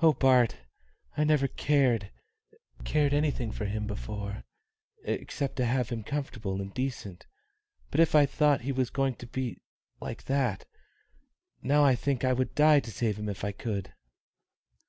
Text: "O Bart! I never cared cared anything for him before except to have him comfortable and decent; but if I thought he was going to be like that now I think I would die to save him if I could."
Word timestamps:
"O 0.00 0.12
Bart! 0.12 0.58
I 1.16 1.24
never 1.24 1.48
cared 1.48 2.12
cared 2.84 3.12
anything 3.12 3.50
for 3.50 3.64
him 3.64 3.88
before 3.88 4.44
except 5.02 5.56
to 5.56 5.66
have 5.66 5.88
him 5.88 6.04
comfortable 6.04 6.60
and 6.62 6.72
decent; 6.72 7.26
but 7.90 7.98
if 7.98 8.14
I 8.14 8.24
thought 8.24 8.60
he 8.60 8.70
was 8.70 8.90
going 8.90 9.16
to 9.16 9.26
be 9.26 9.58
like 10.00 10.26
that 10.26 10.64
now 11.60 11.84
I 11.84 11.96
think 11.96 12.22
I 12.24 12.32
would 12.32 12.54
die 12.54 12.78
to 12.78 12.92
save 12.92 13.18
him 13.18 13.28
if 13.28 13.42
I 13.42 13.50
could." 13.50 13.92